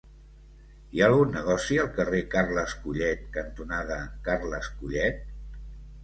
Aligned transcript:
Hi 0.93 1.01
ha 1.01 1.07
algun 1.07 1.33
negoci 1.37 1.75
al 1.83 1.91
carrer 1.97 2.21
Carles 2.35 2.73
Collet 2.85 3.21
cantonada 3.35 3.99
Carles 4.29 4.71
Collet? 4.79 5.21